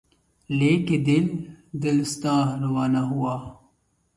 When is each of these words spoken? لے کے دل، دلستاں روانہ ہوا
لے 0.49 0.71
کے 0.87 0.97
دل، 1.07 1.25
دلستاں 1.83 2.41
روانہ 2.61 3.01
ہوا 3.09 3.35